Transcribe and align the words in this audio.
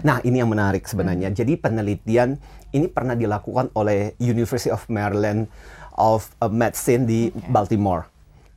Nah, 0.00 0.24
ini 0.24 0.40
yang 0.40 0.48
menarik 0.48 0.88
sebenarnya. 0.88 1.28
Hmm. 1.28 1.36
Jadi 1.36 1.52
penelitian 1.60 2.40
ini 2.72 2.88
pernah 2.88 3.12
dilakukan 3.12 3.68
oleh 3.76 4.16
University 4.16 4.72
of 4.72 4.88
Maryland 4.88 5.52
of 6.00 6.32
uh, 6.40 6.48
Medicine 6.48 7.04
di 7.04 7.28
okay. 7.28 7.52
Baltimore. 7.52 8.08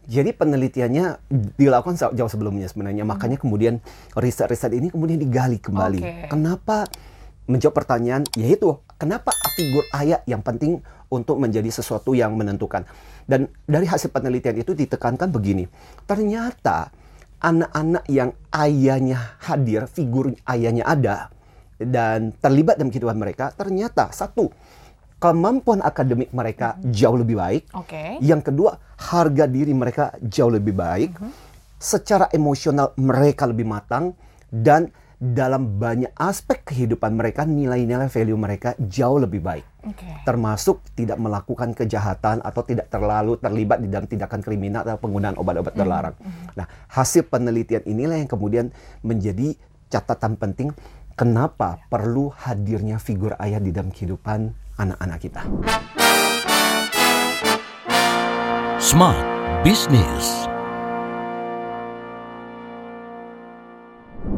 Jadi 0.06 0.32
penelitiannya 0.38 1.34
dilakukan 1.60 1.98
jauh 2.16 2.32
sebelumnya 2.32 2.72
sebenarnya. 2.72 3.04
Hmm. 3.04 3.12
Makanya 3.12 3.38
kemudian 3.42 3.84
riset-riset 4.16 4.72
ini 4.72 4.88
kemudian 4.88 5.20
digali 5.20 5.60
kembali. 5.60 6.00
Okay. 6.02 6.30
Kenapa 6.32 6.88
menjawab 7.46 7.78
pertanyaan 7.78 8.26
yaitu 8.34 8.74
kenapa 8.98 9.30
figur 9.54 9.86
ayah 9.94 10.22
yang 10.26 10.42
penting 10.42 10.82
untuk 11.14 11.38
menjadi 11.38 11.70
sesuatu 11.70 12.18
yang 12.18 12.34
menentukan. 12.34 12.86
Dan 13.26 13.50
dari 13.66 13.86
hasil 13.86 14.10
penelitian 14.14 14.58
itu 14.62 14.74
ditekankan 14.74 15.30
begini. 15.30 15.66
Ternyata 16.06 16.90
anak-anak 17.42 18.04
yang 18.12 18.32
ayahnya 18.52 19.40
hadir, 19.44 19.88
figur 19.92 20.34
ayahnya 20.48 20.84
ada 20.88 21.30
dan 21.76 22.32
terlibat 22.40 22.80
dalam 22.80 22.92
kehidupan 22.92 23.20
mereka, 23.20 23.52
ternyata 23.52 24.12
satu 24.16 24.52
kemampuan 25.20 25.84
akademik 25.84 26.32
mereka 26.32 26.80
jauh 26.92 27.20
lebih 27.20 27.40
baik. 27.40 27.64
Okay. 27.86 28.20
Yang 28.24 28.52
kedua, 28.52 28.80
harga 29.00 29.46
diri 29.48 29.74
mereka 29.76 30.16
jauh 30.24 30.52
lebih 30.52 30.76
baik. 30.76 31.12
-huh. 31.16 31.32
Secara 31.76 32.32
emosional 32.32 32.96
mereka 32.96 33.46
lebih 33.46 33.68
matang 33.68 34.16
dan 34.48 34.90
dalam 35.18 35.80
banyak 35.80 36.12
aspek 36.20 36.62
kehidupan 36.68 37.16
mereka 37.16 37.48
nilai-nilai 37.48 38.12
value 38.12 38.40
mereka 38.40 38.76
jauh 38.80 39.20
lebih 39.22 39.40
baik. 39.40 39.66
Okay. 39.86 40.26
Termasuk 40.26 40.82
tidak 40.98 41.22
melakukan 41.22 41.78
kejahatan 41.78 42.42
atau 42.42 42.62
tidak 42.66 42.90
terlalu 42.90 43.38
terlibat 43.38 43.80
di 43.80 43.88
dalam 43.88 44.10
tindakan 44.10 44.42
kriminal 44.42 44.82
atau 44.84 45.00
penggunaan 45.00 45.38
obat-obat 45.38 45.74
mm-hmm. 45.74 45.82
terlarang. 45.82 46.16
Mm 46.18 46.26
-hmm. 46.26 46.48
Nah, 46.58 46.68
hasil 46.90 47.30
penelitian 47.30 47.84
inilah 47.86 48.18
yang 48.18 48.30
kemudian 48.30 48.74
menjadi 49.06 49.54
catatan 49.94 50.36
penting 50.36 50.74
kenapa 51.16 51.80
perlu 51.88 52.34
hadirnya 52.34 53.00
figur 53.00 53.38
ayah 53.40 53.64
di 53.64 53.72
dalam 53.72 53.94
kehidupan 53.94 54.52
anak-anak 54.76 55.20
kita. 55.24 55.42
Smart 58.82 59.18
Business 59.66 60.46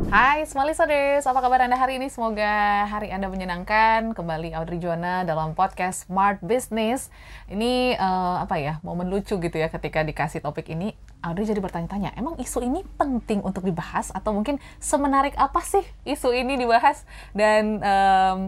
Hai 0.08 0.48
Smart 0.48 0.72
Listeners, 0.72 1.28
apa 1.28 1.44
kabar 1.44 1.68
Anda 1.68 1.76
hari 1.76 2.00
ini? 2.00 2.08
Semoga 2.08 2.88
hari 2.88 3.12
Anda 3.12 3.28
menyenangkan. 3.28 4.16
Kembali 4.16 4.56
Audrey 4.56 4.80
Joana 4.80 5.28
dalam 5.28 5.52
podcast 5.52 6.08
Smart 6.08 6.40
Business. 6.40 7.12
Ini 7.52 8.00
uh, 8.00 8.40
apa 8.40 8.56
ya, 8.56 8.80
momen 8.88 9.12
lucu 9.12 9.36
gitu 9.36 9.58
ya 9.60 9.68
ketika 9.68 10.08
dikasih 10.08 10.40
topik 10.40 10.72
ini. 10.72 10.96
Audrey 11.20 11.44
jadi 11.44 11.60
bertanya-tanya, 11.60 12.16
emang 12.16 12.40
isu 12.40 12.64
ini 12.64 12.88
penting 12.96 13.44
untuk 13.44 13.68
dibahas 13.68 14.08
atau 14.16 14.32
mungkin 14.32 14.64
semenarik 14.80 15.36
apa 15.36 15.60
sih 15.60 15.84
isu 16.08 16.32
ini 16.32 16.56
dibahas? 16.56 17.04
Dan 17.36 17.84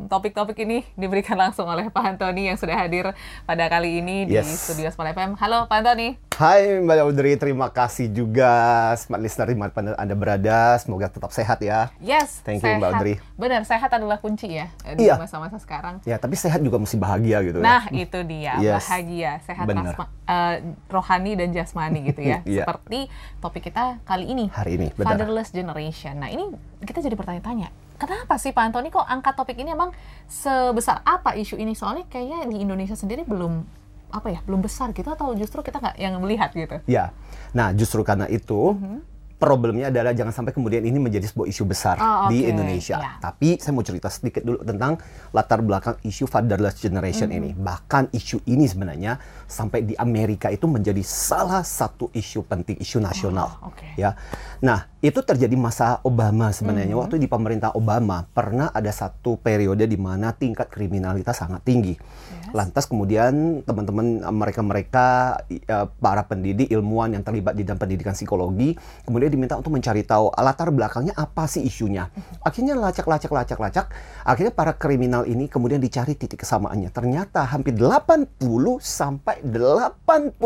topik-topik 0.07 0.55
um, 0.55 0.63
ini 0.63 0.87
diberikan 0.95 1.35
langsung 1.35 1.67
oleh 1.67 1.91
Pak 1.91 2.15
Antoni 2.15 2.47
yang 2.47 2.55
sudah 2.55 2.87
hadir 2.87 3.11
pada 3.43 3.67
kali 3.67 3.99
ini 3.99 4.23
di 4.31 4.39
yes. 4.39 4.63
studio 4.63 4.87
Smart 4.95 5.11
FM. 5.11 5.35
Halo 5.35 5.67
Pak 5.67 5.83
Antoni. 5.83 6.28
Hai 6.39 6.79
Mbak 6.79 7.03
Audrey, 7.03 7.35
terima 7.35 7.67
kasih 7.67 8.07
juga 8.07 8.47
Smart 8.95 9.19
Listener 9.19 9.51
di 9.51 9.59
mana 9.59 9.75
pun 9.75 9.91
Anda 9.91 10.15
berada. 10.15 10.79
Semoga 10.79 11.11
tetap 11.11 11.35
sehat 11.35 11.59
ya. 11.59 11.91
Yes, 11.99 12.39
Thank 12.47 12.63
you 12.63 12.71
sehat. 12.71 12.79
Mbak 12.79 12.89
Audrey. 12.95 13.15
Benar, 13.35 13.67
sehat 13.67 13.91
adalah 13.91 14.23
kunci 14.23 14.55
ya 14.55 14.71
di 14.95 15.03
iya. 15.03 15.19
masa-masa 15.19 15.59
sekarang. 15.59 15.99
Ya, 16.07 16.15
tapi 16.15 16.39
sehat 16.39 16.63
juga 16.63 16.79
mesti 16.79 16.95
bahagia 16.95 17.43
gitu 17.43 17.59
nah, 17.59 17.83
ya. 17.83 17.91
Nah, 17.91 17.99
itu 18.07 18.19
dia, 18.23 18.53
yes. 18.55 18.87
bahagia, 18.87 19.43
sehat 19.43 19.67
rasma, 19.67 20.07
uh, 20.07 20.55
rohani 20.87 21.35
dan 21.35 21.51
jasmani 21.51 22.07
gitu 22.07 22.23
ya. 22.23 22.39
yeah. 22.47 22.63
Seperti 22.63 23.11
topik 23.43 23.67
kita 23.67 23.99
kali 24.07 24.31
ini. 24.31 24.47
Hari 24.47 24.79
ini, 24.79 24.87
benar. 24.95 25.19
Fatherless 25.19 25.51
generation. 25.51 26.23
Nah, 26.23 26.31
ini 26.31 26.55
kita 26.87 27.03
jadi 27.03 27.19
bertanya-tanya, 27.19 27.67
kenapa 27.99 28.39
sih 28.39 28.55
Pak 28.55 28.63
Antoni 28.63 28.87
kok 28.87 29.03
angkat 29.03 29.35
topik 29.35 29.59
ini 29.59 29.75
emang 29.75 29.91
sebesar 30.31 31.03
apa 31.03 31.35
isu 31.35 31.59
ini? 31.59 31.75
Soalnya 31.75 32.07
kayaknya 32.07 32.47
di 32.47 32.63
Indonesia 32.63 32.95
sendiri 32.95 33.27
belum 33.27 33.78
apa 34.09 34.27
ya 34.33 34.39
belum 34.45 34.61
besar 34.65 34.91
gitu 34.91 35.09
atau 35.09 35.31
justru 35.37 35.61
kita 35.61 35.77
nggak 35.79 35.95
yang 36.01 36.13
melihat 36.19 36.49
gitu? 36.51 36.81
Ya, 36.85 37.15
nah 37.55 37.71
justru 37.73 38.01
karena 38.01 38.25
itu 38.27 38.75
mm 38.75 38.81
-hmm 38.81 39.19
problemnya 39.39 39.87
adalah 39.87 40.11
jangan 40.11 40.35
sampai 40.35 40.51
kemudian 40.51 40.83
ini 40.83 40.99
menjadi 40.99 41.23
sebuah 41.31 41.47
isu 41.47 41.63
besar 41.63 41.95
oh, 41.95 42.27
okay. 42.27 42.35
di 42.35 42.37
Indonesia. 42.51 42.99
Yeah. 42.99 43.17
Tapi 43.23 43.55
saya 43.55 43.71
mau 43.71 43.87
cerita 43.87 44.11
sedikit 44.11 44.43
dulu 44.43 44.59
tentang 44.67 44.99
latar 45.31 45.63
belakang 45.63 45.95
isu 46.03 46.27
fatherless 46.27 46.83
generation 46.83 47.31
mm 47.31 47.33
-hmm. 47.33 47.47
ini. 47.47 47.49
Bahkan 47.55 48.03
isu 48.11 48.43
ini 48.51 48.67
sebenarnya 48.67 49.15
sampai 49.47 49.87
di 49.87 49.95
Amerika 49.95 50.51
itu 50.51 50.67
menjadi 50.67 50.99
salah 51.07 51.63
satu 51.63 52.11
isu 52.11 52.43
penting, 52.43 52.75
isu 52.83 52.99
nasional. 52.99 53.63
Oh, 53.63 53.71
okay. 53.71 53.95
Ya. 53.95 54.19
Nah, 54.59 54.91
itu 54.99 55.23
terjadi 55.23 55.55
masa 55.55 56.03
Obama 56.03 56.51
sebenarnya. 56.51 56.91
Mm 56.91 56.99
-hmm. 56.99 57.03
Waktu 57.07 57.15
di 57.23 57.27
pemerintah 57.31 57.71
Obama 57.71 58.27
pernah 58.27 58.67
ada 58.75 58.91
satu 58.91 59.39
periode 59.39 59.87
di 59.87 59.95
mana 59.95 60.35
tingkat 60.35 60.67
kriminalitas 60.67 61.39
sangat 61.39 61.63
tinggi. 61.63 61.95
Yes. 61.95 62.51
Lantas 62.51 62.83
kemudian 62.83 63.63
teman-teman 63.63 64.27
mereka-mereka 64.27 65.39
uh, 65.71 65.87
para 66.03 66.27
pendidik, 66.27 66.67
ilmuwan 66.67 67.15
yang 67.15 67.23
terlibat 67.23 67.55
di 67.55 67.63
dalam 67.63 67.79
pendidikan 67.79 68.11
psikologi 68.11 68.75
kemudian 69.07 69.31
diminta 69.31 69.55
untuk 69.55 69.71
mencari 69.71 70.03
tahu 70.03 70.35
latar 70.35 70.67
belakangnya 70.67 71.15
apa 71.15 71.47
sih 71.47 71.63
isunya. 71.63 72.11
Akhirnya 72.43 72.75
lacak-lacak 72.75 73.31
lacak-lacak, 73.31 73.85
akhirnya 74.27 74.51
para 74.51 74.75
kriminal 74.75 75.23
ini 75.23 75.47
kemudian 75.47 75.79
dicari 75.79 76.19
titik 76.19 76.43
kesamaannya. 76.43 76.91
Ternyata 76.91 77.47
hampir 77.47 77.71
80 77.71 78.35
sampai 78.83 79.39
85 79.47 80.43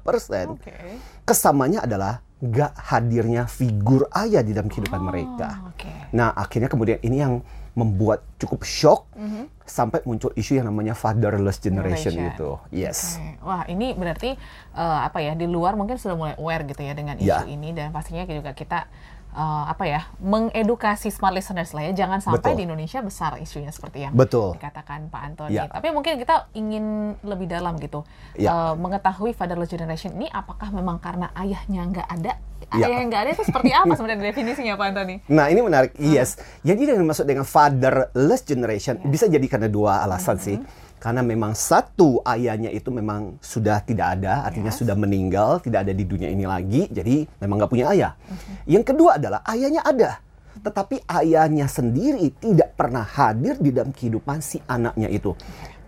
persen 0.00 0.56
okay. 0.56 0.96
kesamanya 1.28 1.84
adalah 1.84 2.24
gak 2.50 2.76
hadirnya 2.76 3.48
figur 3.48 4.04
ayah 4.12 4.44
di 4.44 4.52
dalam 4.52 4.68
kehidupan 4.68 5.00
oh, 5.00 5.06
mereka. 5.08 5.48
Okay. 5.76 6.12
Nah 6.12 6.36
akhirnya 6.36 6.68
kemudian 6.68 7.00
ini 7.00 7.16
yang 7.22 7.40
membuat 7.74 8.22
cukup 8.38 8.62
shock 8.62 9.10
mm 9.18 9.26
-hmm. 9.26 9.44
sampai 9.66 9.98
muncul 10.06 10.30
isu 10.38 10.62
yang 10.62 10.70
namanya 10.70 10.94
fatherless 10.94 11.58
generation, 11.58 12.14
generation. 12.14 12.38
itu. 12.38 12.50
Yes. 12.70 13.18
Okay. 13.18 13.34
Wah, 13.42 13.62
ini 13.66 13.98
berarti 13.98 14.38
uh, 14.78 15.00
apa 15.02 15.18
ya 15.18 15.34
di 15.34 15.50
luar 15.50 15.74
mungkin 15.74 15.98
sudah 15.98 16.14
mulai 16.14 16.34
aware 16.38 16.62
gitu 16.70 16.86
ya 16.86 16.94
dengan 16.94 17.18
isu 17.18 17.26
yeah. 17.26 17.42
ini 17.50 17.74
dan 17.74 17.90
pastinya 17.90 18.22
juga 18.30 18.54
kita 18.54 18.86
uh, 19.34 19.64
apa 19.68 19.84
ya 19.84 20.00
mengedukasi 20.22 21.10
smart 21.10 21.34
listeners 21.34 21.74
lah 21.74 21.90
ya 21.90 21.92
jangan 21.92 22.22
sampai 22.22 22.54
Betul. 22.54 22.58
di 22.58 22.62
Indonesia 22.70 22.98
besar 23.02 23.36
isunya 23.42 23.74
seperti 23.74 24.06
yang 24.06 24.14
Betul. 24.14 24.56
dikatakan 24.56 25.10
Pak 25.10 25.20
Antoni. 25.20 25.58
Ya. 25.58 25.68
Tapi 25.68 25.90
mungkin 25.90 26.16
kita 26.16 26.48
ingin 26.54 27.18
lebih 27.26 27.50
dalam 27.50 27.76
gitu 27.82 28.06
ya. 28.38 28.48
uh, 28.50 28.74
mengetahui 28.78 29.34
fatherless 29.34 29.68
generation 29.68 30.14
ini 30.16 30.30
apakah 30.30 30.70
memang 30.70 31.02
karena 31.02 31.34
ayahnya 31.34 31.82
nggak 31.90 32.08
ada 32.08 32.32
ya. 32.72 32.86
ayah 32.86 32.98
yang 33.02 33.10
nggak 33.10 33.22
ada 33.28 33.30
itu 33.34 33.44
seperti 33.44 33.70
apa 33.74 33.92
sebenarnya 33.98 34.30
definisinya 34.30 34.74
Pak 34.78 34.86
Antoni? 34.94 35.16
Nah 35.28 35.50
ini 35.50 35.60
menarik. 35.60 35.92
Hmm. 35.98 36.14
Yes. 36.14 36.38
Jadi 36.62 36.94
yang 36.94 37.02
dimaksud 37.02 37.26
dengan 37.26 37.44
fatherless 37.44 38.42
generation 38.46 39.02
ya. 39.02 39.10
bisa 39.10 39.26
jadi 39.26 39.46
karena 39.50 39.68
dua 39.68 40.06
alasan 40.06 40.38
hmm. 40.38 40.46
sih 40.46 40.56
karena 41.04 41.20
memang 41.20 41.52
satu 41.52 42.24
ayahnya 42.24 42.72
itu 42.72 42.88
memang 42.88 43.36
sudah 43.44 43.84
tidak 43.84 44.16
ada, 44.16 44.48
artinya 44.48 44.72
yes. 44.72 44.80
sudah 44.80 44.96
meninggal, 44.96 45.60
tidak 45.60 45.84
ada 45.84 45.92
di 45.92 46.00
dunia 46.08 46.32
ini 46.32 46.48
lagi, 46.48 46.88
jadi 46.88 47.28
memang 47.44 47.60
nggak 47.60 47.72
punya 47.76 47.92
ayah. 47.92 48.16
Okay. 48.16 48.72
Yang 48.72 48.84
kedua 48.88 49.20
adalah 49.20 49.44
ayahnya 49.44 49.84
ada, 49.84 50.24
tetapi 50.64 51.04
ayahnya 51.04 51.68
sendiri 51.68 52.32
tidak 52.40 52.72
pernah 52.72 53.04
hadir 53.04 53.60
di 53.60 53.68
dalam 53.68 53.92
kehidupan 53.92 54.40
si 54.40 54.64
anaknya 54.64 55.12
itu. 55.12 55.36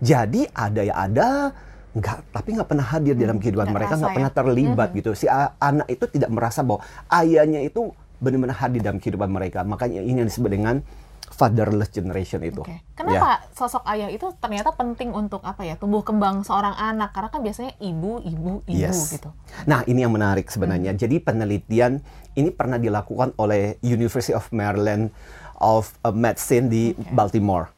Jadi 0.05 0.45
ada 0.53 0.85
ya 0.85 0.93
ada, 0.93 1.49
nggak, 1.97 2.17
tapi 2.29 2.49
nggak 2.53 2.69
pernah 2.69 2.85
hadir 2.85 3.17
di 3.17 3.25
dalam 3.25 3.41
hmm, 3.41 3.43
kehidupan 3.49 3.67
mereka, 3.73 3.93
nggak 3.97 4.13
ya? 4.13 4.17
pernah 4.21 4.31
terlibat 4.37 4.89
hmm. 4.93 4.97
gitu. 5.01 5.11
Si 5.17 5.25
anak 5.57 5.89
itu 5.89 6.05
tidak 6.13 6.29
merasa 6.29 6.61
bahwa 6.61 6.85
ayahnya 7.09 7.65
itu 7.65 7.89
benar-benar 8.21 8.53
hadir 8.61 8.85
dalam 8.85 9.01
kehidupan 9.01 9.33
mereka. 9.33 9.65
Makanya 9.65 10.05
ini 10.05 10.21
yang 10.21 10.29
disebut 10.29 10.53
dengan 10.53 10.85
fatherless 11.27 11.91
generation 11.91 12.39
itu. 12.41 12.63
Okay. 12.63 12.81
Kenapa 12.95 13.43
ya. 13.43 13.51
sosok 13.53 13.83
ayah 13.91 14.09
itu 14.09 14.25
ternyata 14.39 14.73
penting 14.73 15.11
untuk 15.11 15.43
apa 15.43 15.67
ya 15.67 15.75
tumbuh 15.75 16.01
kembang 16.01 16.41
seorang 16.47 16.73
anak? 16.73 17.11
Karena 17.11 17.29
kan 17.29 17.41
biasanya 17.43 17.73
ibu, 17.83 18.23
ibu, 18.23 18.63
ibu 18.65 18.73
yes. 18.73 19.13
gitu. 19.13 19.29
Nah 19.67 19.83
ini 19.85 20.07
yang 20.07 20.13
menarik 20.15 20.47
sebenarnya. 20.47 20.95
Hmm. 20.95 20.99
Jadi 20.99 21.15
penelitian 21.21 21.99
ini 22.39 22.49
pernah 22.49 22.79
dilakukan 22.79 23.35
oleh 23.37 23.75
University 23.83 24.33
of 24.33 24.47
Maryland 24.55 25.11
of 25.59 25.93
uh, 26.07 26.15
Medicine 26.15 26.71
di 26.71 26.95
okay. 26.95 27.13
Baltimore. 27.13 27.69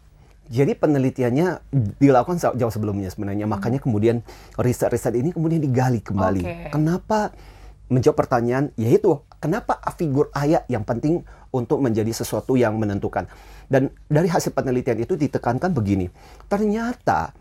Jadi 0.49 0.73
penelitiannya 0.73 1.61
dilakukan 2.01 2.41
jauh 2.57 2.73
sebelumnya 2.73 3.09
sebenarnya. 3.13 3.45
Hmm. 3.45 3.53
Makanya 3.57 3.79
kemudian 3.81 4.21
riset-riset 4.57 5.13
ini 5.17 5.33
kemudian 5.33 5.61
digali 5.61 6.01
kembali. 6.01 6.41
Okay. 6.45 6.69
Kenapa 6.73 7.33
menjawab 7.89 8.17
pertanyaan 8.21 8.69
yaitu 8.77 9.17
kenapa 9.41 9.81
figur 9.97 10.29
ayah 10.37 10.61
yang 10.69 10.85
penting 10.85 11.25
untuk 11.53 11.81
menjadi 11.81 12.11
sesuatu 12.13 12.55
yang 12.55 12.77
menentukan. 12.77 13.25
Dan 13.69 13.93
dari 14.09 14.29
hasil 14.29 14.53
penelitian 14.53 15.01
itu 15.01 15.13
ditekankan 15.13 15.73
begini, 15.73 16.09
ternyata 16.49 17.33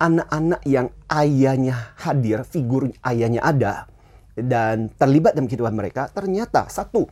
anak-anak 0.00 0.62
yang 0.66 0.90
ayahnya 1.12 1.94
hadir, 2.00 2.42
figur 2.42 2.90
ayahnya 3.04 3.40
ada, 3.44 3.86
dan 4.34 4.90
terlibat 4.98 5.38
dalam 5.38 5.46
kehidupan 5.46 5.74
mereka, 5.76 6.10
ternyata 6.10 6.66
satu, 6.66 7.06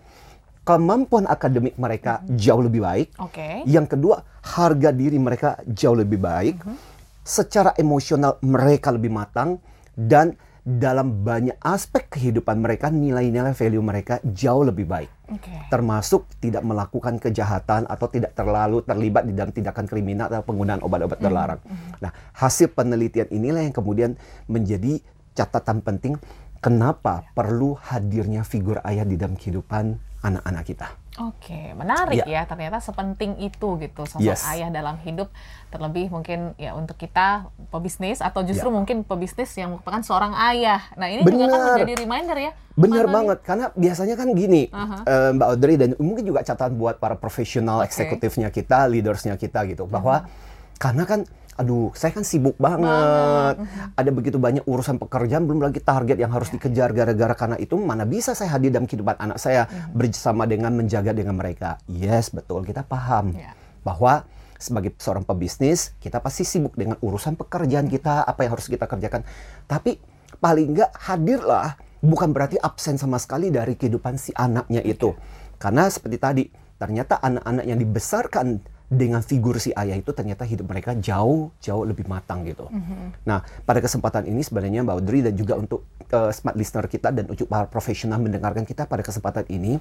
kemampuan 0.67 1.27
akademik 1.31 1.79
mereka 1.79 2.23
jauh 2.35 2.63
lebih 2.63 2.83
baik. 2.83 3.09
Okay. 3.31 3.63
Yang 3.67 3.99
kedua, 3.99 4.27
harga 4.43 4.91
diri 4.91 5.19
mereka 5.19 5.59
jauh 5.67 5.95
lebih 5.95 6.19
baik. 6.19 6.57
-huh. 6.63 6.77
Secara 7.23 7.71
emosional 7.79 8.43
mereka 8.43 8.91
lebih 8.91 9.15
matang 9.15 9.63
dan 9.95 10.35
dalam 10.63 11.27
banyak 11.27 11.59
aspek 11.63 12.07
kehidupan 12.07 12.63
mereka 12.63 12.87
nilai-nilai 12.91 13.51
value 13.51 13.83
mereka 13.83 14.23
jauh 14.23 14.63
lebih 14.63 14.87
baik. 14.87 15.11
Okay. 15.37 15.69
termasuk 15.69 16.29
tidak 16.39 16.63
melakukan 16.63 17.19
kejahatan 17.19 17.89
atau 17.89 18.07
tidak 18.09 18.33
terlalu 18.37 18.85
terlibat 18.85 19.27
di 19.27 19.33
dalam 19.37 19.51
tindakan 19.51 19.87
kriminal 19.89 20.29
atau 20.31 20.45
penggunaan 20.47 20.81
obat-obat 20.85 21.19
mm. 21.19 21.25
terlarang. 21.25 21.61
Mm. 21.65 21.77
Nah, 22.01 22.11
hasil 22.37 22.73
penelitian 22.73 23.29
inilah 23.33 23.63
yang 23.65 23.75
kemudian 23.75 24.15
menjadi 24.47 25.03
catatan 25.33 25.81
penting 25.81 26.15
kenapa 26.63 27.27
perlu 27.35 27.75
hadirnya 27.75 28.47
figur 28.47 28.79
ayah 28.87 29.03
di 29.03 29.19
dalam 29.19 29.35
kehidupan 29.35 29.99
anak-anak 30.23 30.65
kita. 30.65 31.02
Oke, 31.21 31.77
menarik 31.77 32.25
ya. 32.25 32.41
ya. 32.41 32.43
Ternyata 32.49 32.81
sepenting 32.81 33.37
itu 33.45 33.77
gitu 33.77 34.09
sosok 34.09 34.25
yes. 34.25 34.49
ayah 34.49 34.73
dalam 34.73 34.97
hidup. 35.05 35.29
Terlebih 35.69 36.09
mungkin 36.09 36.57
ya 36.57 36.73
untuk 36.73 36.97
kita 36.97 37.53
pebisnis 37.69 38.25
atau 38.25 38.41
justru 38.41 38.73
ya. 38.73 38.77
mungkin 38.81 39.05
pebisnis 39.05 39.53
yang 39.61 39.77
merupakan 39.77 40.01
seorang 40.01 40.33
ayah. 40.53 40.81
Nah 40.97 41.13
ini 41.13 41.21
Bener. 41.21 41.37
juga 41.37 41.45
kan 41.53 41.61
menjadi 41.77 41.95
reminder 42.01 42.37
ya. 42.41 42.53
Benar 42.73 43.05
banget, 43.13 43.39
nih? 43.41 43.45
karena 43.45 43.67
biasanya 43.77 44.15
kan 44.17 44.29
gini, 44.33 44.63
uh-huh. 44.73 45.05
uh, 45.05 45.31
Mbak 45.37 45.49
Audrey 45.53 45.77
dan 45.77 45.91
mungkin 46.01 46.25
juga 46.25 46.41
catatan 46.41 46.81
buat 46.81 46.97
para 46.97 47.21
profesional 47.21 47.85
okay. 47.85 47.93
eksekutifnya 47.93 48.49
kita, 48.49 48.89
leadersnya 48.89 49.37
kita 49.37 49.69
gitu, 49.69 49.85
bahwa 49.85 50.25
uh-huh. 50.25 50.81
karena 50.81 51.05
kan 51.05 51.21
aduh 51.57 51.93
saya 51.93 52.17
kan 52.17 52.25
sibuk 52.25 52.57
banget. 52.57 52.89
banget. 52.89 53.57
Ada 53.99 54.11
begitu 54.11 54.37
banyak 54.41 54.65
urusan 54.65 54.97
pekerjaan, 54.97 55.45
belum 55.45 55.61
lagi 55.61 55.81
target 55.85 56.17
yang 56.17 56.33
harus 56.33 56.49
yeah. 56.49 56.57
dikejar 56.61 56.91
gara-gara 56.97 57.35
karena 57.37 57.57
itu 57.61 57.75
mana 57.77 58.09
bisa 58.09 58.33
saya 58.33 58.57
hadir 58.57 58.73
dalam 58.73 58.89
kehidupan 58.89 59.21
anak 59.21 59.39
saya 59.39 59.69
mm. 59.69 59.93
bersama 59.93 60.49
dengan 60.49 60.73
menjaga 60.73 61.13
dengan 61.13 61.37
mereka. 61.37 61.77
Yes, 61.89 62.33
betul 62.33 62.65
kita 62.65 62.83
paham 62.85 63.37
yeah. 63.37 63.53
bahwa 63.85 64.25
sebagai 64.63 64.95
seorang 64.97 65.27
pebisnis 65.27 65.93
kita 65.99 66.23
pasti 66.23 66.47
sibuk 66.47 66.79
dengan 66.79 66.97
urusan 67.03 67.35
pekerjaan 67.35 67.91
kita, 67.91 68.23
apa 68.23 68.47
yang 68.47 68.55
harus 68.55 68.71
kita 68.71 68.87
kerjakan. 68.87 69.27
Tapi 69.67 69.99
paling 70.39 70.79
nggak 70.79 70.91
hadirlah 71.11 71.77
bukan 72.03 72.35
berarti 72.35 72.59
absen 72.59 72.99
sama 72.99 73.19
sekali 73.19 73.51
dari 73.51 73.79
kehidupan 73.79 74.19
si 74.19 74.31
anaknya 74.35 74.83
itu. 74.83 75.15
Karena 75.59 75.87
seperti 75.87 76.19
tadi, 76.19 76.45
ternyata 76.79 77.23
anak-anak 77.23 77.65
yang 77.67 77.79
dibesarkan 77.79 78.47
dengan 78.93 79.25
figur 79.25 79.57
si 79.57 79.73
ayah 79.73 79.97
itu 79.97 80.13
ternyata 80.13 80.45
hidup 80.45 80.69
mereka 80.69 80.93
jauh 80.93 81.49
jauh 81.65 81.89
lebih 81.89 82.05
matang 82.05 82.45
gitu. 82.45 82.69
Mm-hmm. 82.69 83.25
Nah 83.25 83.41
pada 83.65 83.81
kesempatan 83.81 84.29
ini 84.29 84.45
sebenarnya 84.45 84.85
Mbak 84.85 84.97
Audrey 85.01 85.25
dan 85.25 85.33
juga 85.33 85.57
untuk 85.57 85.89
uh, 86.13 86.29
smart 86.29 86.61
listener 86.61 86.85
kita 86.93 87.09
dan 87.09 87.25
untuk 87.25 87.49
para 87.49 87.65
profesional 87.73 88.21
mendengarkan 88.21 88.69
kita 88.69 88.85
pada 88.85 89.01
kesempatan 89.01 89.49
ini 89.49 89.81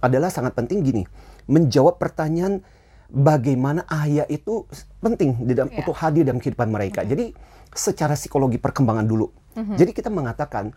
adalah 0.00 0.32
sangat 0.32 0.56
penting 0.56 0.80
gini 0.80 1.04
menjawab 1.52 2.00
pertanyaan 2.00 2.64
bagaimana 3.12 3.84
ayah 4.08 4.24
itu 4.32 4.64
penting 5.04 5.36
di 5.44 5.52
dalam 5.52 5.68
yeah. 5.68 5.84
untuk 5.84 5.94
hadir 6.00 6.24
dalam 6.24 6.40
kehidupan 6.40 6.72
mereka. 6.72 7.04
Okay. 7.04 7.12
Jadi 7.12 7.24
secara 7.76 8.16
psikologi 8.16 8.56
perkembangan 8.56 9.04
dulu. 9.04 9.28
Mm-hmm. 9.52 9.76
Jadi 9.76 9.90
kita 9.92 10.08
mengatakan 10.08 10.72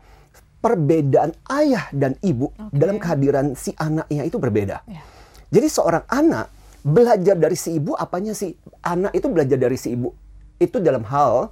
perbedaan 0.59 1.31
ayah 1.55 1.87
dan 1.95 2.19
ibu 2.19 2.51
okay. 2.51 2.75
dalam 2.75 2.99
kehadiran 2.99 3.55
si 3.55 3.71
anaknya 3.79 4.27
itu 4.27 4.35
berbeda. 4.35 4.83
Yeah. 4.83 5.03
Jadi 5.47 5.67
seorang 5.71 6.03
anak 6.11 6.58
belajar 6.83 7.35
dari 7.35 7.57
si 7.59 7.75
ibu 7.75 7.95
apanya 7.95 8.31
sih? 8.31 8.55
Anak 8.83 9.15
itu 9.15 9.27
belajar 9.27 9.57
dari 9.59 9.75
si 9.75 9.93
ibu. 9.95 10.11
Itu 10.59 10.79
dalam 10.83 11.03
hal 11.07 11.51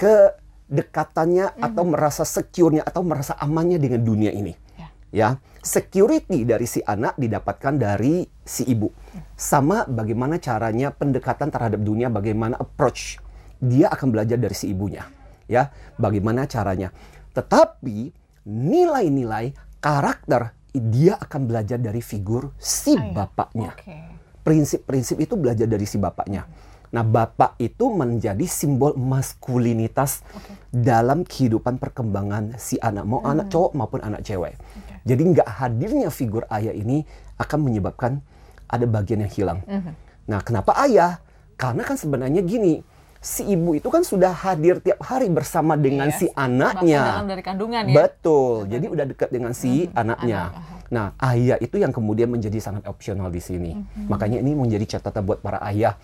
kedekatannya 0.00 1.46
mm-hmm. 1.52 1.66
atau 1.66 1.84
merasa 1.84 2.24
secure-nya 2.24 2.84
atau 2.84 3.04
merasa 3.04 3.36
amannya 3.36 3.76
dengan 3.76 4.00
dunia 4.00 4.32
ini. 4.32 4.52
Yeah. 4.76 4.90
Ya, 5.10 5.28
security 5.60 6.46
dari 6.46 6.64
si 6.64 6.80
anak 6.80 7.18
didapatkan 7.20 7.76
dari 7.76 8.24
si 8.44 8.64
ibu. 8.68 8.88
Sama 9.34 9.84
bagaimana 9.88 10.38
caranya 10.38 10.94
pendekatan 10.94 11.50
terhadap 11.50 11.80
dunia, 11.82 12.08
bagaimana 12.12 12.56
approach 12.56 13.18
dia 13.60 13.92
akan 13.92 14.08
belajar 14.14 14.40
dari 14.40 14.56
si 14.56 14.72
ibunya. 14.72 15.04
Ya, 15.50 15.74
bagaimana 15.98 16.46
caranya. 16.46 16.94
Tetapi 17.34 18.14
nilai-nilai 18.46 19.52
karakter 19.82 20.54
dia 20.70 21.18
akan 21.18 21.50
belajar 21.50 21.82
dari 21.82 21.98
figur 21.98 22.54
si 22.56 22.94
Ayah. 22.94 23.10
bapaknya. 23.10 23.74
Okay 23.74 24.19
prinsip-prinsip 24.42 25.20
itu 25.20 25.34
belajar 25.36 25.66
dari 25.68 25.84
si 25.84 25.96
bapaknya. 25.96 26.48
Nah, 26.90 27.06
bapak 27.06 27.54
itu 27.62 27.86
menjadi 27.86 28.42
simbol 28.50 28.98
maskulinitas 28.98 30.26
okay. 30.34 30.58
dalam 30.74 31.22
kehidupan 31.22 31.78
perkembangan 31.78 32.58
si 32.58 32.82
anak, 32.82 33.06
mau 33.06 33.22
hmm. 33.22 33.30
anak 33.30 33.46
cowok 33.46 33.72
maupun 33.78 34.00
anak 34.02 34.26
cewek. 34.26 34.58
Okay. 34.58 34.96
Jadi 35.06 35.22
nggak 35.36 35.48
hadirnya 35.48 36.10
figur 36.10 36.50
ayah 36.50 36.74
ini 36.74 37.06
akan 37.38 37.58
menyebabkan 37.62 38.18
ada 38.66 38.86
bagian 38.90 39.22
yang 39.22 39.30
hilang. 39.30 39.60
Hmm. 39.70 39.94
Nah, 40.26 40.42
kenapa 40.42 40.74
ayah? 40.82 41.22
Karena 41.54 41.86
kan 41.86 41.94
sebenarnya 41.94 42.42
gini, 42.42 42.82
si 43.20 43.44
ibu 43.44 43.76
itu 43.76 43.92
kan 43.92 44.00
sudah 44.00 44.32
hadir 44.32 44.80
tiap 44.80 45.04
hari 45.04 45.28
bersama 45.28 45.76
dengan 45.76 46.08
yes. 46.08 46.24
si 46.24 46.26
anaknya. 46.32 47.20
dari 47.28 47.44
kandungan 47.44 47.84
ya. 47.84 48.08
Betul. 48.08 48.64
Jadi 48.72 48.86
udah 48.88 49.04
dekat 49.04 49.28
dengan 49.28 49.52
si 49.52 49.86
hmm. 49.86 49.92
anaknya. 49.92 50.40
Anak. 50.48 50.88
Nah, 50.90 51.06
ayah 51.22 51.60
itu 51.60 51.78
yang 51.78 51.94
kemudian 51.94 52.32
menjadi 52.32 52.58
sangat 52.58 52.88
opsional 52.88 53.30
di 53.30 53.38
sini. 53.38 53.76
Hmm. 53.76 54.08
Makanya 54.10 54.40
ini 54.40 54.56
menjadi 54.56 54.98
catatan 54.98 55.22
buat 55.22 55.38
para 55.44 55.60
ayah, 55.68 55.94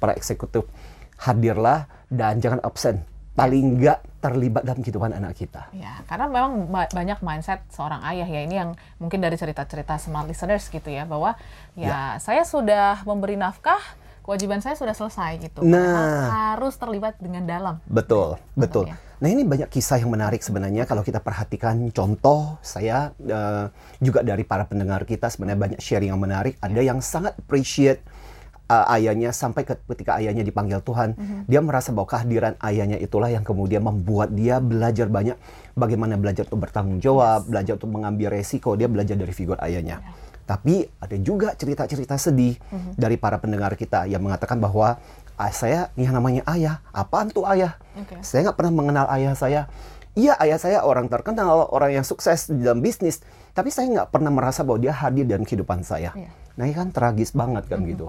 para 0.00 0.16
eksekutif. 0.16 0.66
Hadirlah 1.20 1.86
dan 2.10 2.40
jangan 2.42 2.58
absen. 2.64 3.04
Paling 3.36 3.78
enggak 3.78 4.02
terlibat 4.18 4.66
dalam 4.66 4.80
kehidupan 4.82 5.12
anak 5.14 5.38
kita. 5.38 5.70
Ya, 5.76 6.02
karena 6.08 6.28
memang 6.28 6.68
banyak 6.72 7.20
mindset 7.24 7.64
seorang 7.72 8.02
ayah 8.12 8.28
ya 8.28 8.40
ini 8.44 8.54
yang 8.60 8.70
mungkin 9.00 9.22
dari 9.22 9.38
cerita-cerita 9.38 9.96
smart 9.96 10.28
listeners 10.28 10.68
gitu 10.68 10.88
ya 10.88 11.08
bahwa 11.08 11.38
ya, 11.72 11.88
ya. 11.88 11.98
saya 12.20 12.44
sudah 12.44 13.00
memberi 13.08 13.40
nafkah 13.40 13.80
kewajiban 14.22 14.62
saya 14.62 14.78
sudah 14.78 14.94
selesai 14.94 15.42
gitu. 15.42 15.60
Nah, 15.66 16.54
harus 16.54 16.78
terlibat 16.78 17.18
dengan 17.18 17.42
dalam. 17.44 17.82
Betul, 17.90 18.38
betul. 18.54 18.88
Ya. 18.88 18.96
Nah 19.22 19.30
ini 19.30 19.46
banyak 19.46 19.70
kisah 19.70 20.02
yang 20.02 20.10
menarik 20.10 20.42
sebenarnya 20.42 20.82
kalau 20.82 21.06
kita 21.06 21.22
perhatikan 21.22 21.78
contoh 21.94 22.58
saya 22.58 23.14
uh, 23.22 23.70
juga 24.02 24.26
dari 24.26 24.42
para 24.42 24.66
pendengar 24.66 25.06
kita 25.06 25.30
sebenarnya 25.30 25.60
banyak 25.62 25.80
sharing 25.82 26.10
yang 26.10 26.18
menarik. 26.18 26.58
Ada 26.58 26.82
yang 26.82 26.98
sangat 26.98 27.38
appreciate 27.38 28.02
uh, 28.66 28.90
ayahnya 28.98 29.30
sampai 29.30 29.62
ketika 29.62 30.18
ayahnya 30.18 30.42
dipanggil 30.42 30.82
Tuhan, 30.82 31.14
mm-hmm. 31.14 31.40
dia 31.46 31.62
merasa 31.62 31.94
bahwa 31.94 32.10
kehadiran 32.10 32.58
ayahnya 32.66 32.98
itulah 32.98 33.30
yang 33.30 33.46
kemudian 33.46 33.86
membuat 33.86 34.34
dia 34.34 34.58
belajar 34.58 35.06
banyak 35.06 35.38
bagaimana 35.78 36.18
belajar 36.18 36.42
untuk 36.50 36.66
bertanggung 36.66 36.98
jawab, 36.98 37.46
yes. 37.46 37.48
belajar 37.54 37.72
untuk 37.78 37.90
mengambil 37.94 38.28
resiko, 38.34 38.74
dia 38.74 38.90
belajar 38.90 39.14
dari 39.14 39.30
figur 39.30 39.54
ayahnya. 39.62 40.02
Yeah. 40.02 40.31
Tapi 40.42 40.90
ada 40.98 41.16
juga 41.22 41.54
cerita-cerita 41.54 42.18
sedih 42.18 42.58
mm-hmm. 42.58 42.92
dari 42.98 43.16
para 43.16 43.38
pendengar 43.38 43.72
kita 43.78 44.10
yang 44.10 44.20
mengatakan 44.20 44.58
bahwa 44.58 44.98
ah, 45.38 45.52
saya 45.54 45.90
yang 45.94 46.12
namanya 46.12 46.42
ayah, 46.50 46.82
apaan 46.90 47.30
tuh 47.30 47.46
ayah? 47.48 47.78
Okay. 47.94 48.18
Saya 48.20 48.50
nggak 48.50 48.58
pernah 48.58 48.74
mengenal 48.74 49.06
ayah 49.14 49.34
saya. 49.38 49.70
Iya 50.12 50.36
ayah 50.44 50.58
saya 50.60 50.78
orang 50.84 51.08
terkenal, 51.08 51.72
orang 51.72 51.96
yang 51.96 52.04
sukses 52.04 52.52
di 52.52 52.60
dalam 52.60 52.84
bisnis, 52.84 53.24
tapi 53.56 53.72
saya 53.72 53.88
nggak 53.88 54.08
pernah 54.12 54.28
merasa 54.28 54.60
bahwa 54.60 54.82
dia 54.82 54.92
hadir 54.92 55.24
dalam 55.24 55.48
kehidupan 55.48 55.80
saya. 55.86 56.12
Yeah. 56.12 56.32
Nah 56.60 56.68
ini 56.68 56.74
kan 56.76 56.92
tragis 56.92 57.32
banget 57.32 57.64
kan 57.70 57.80
mm-hmm. 57.80 57.92
gitu. 57.96 58.08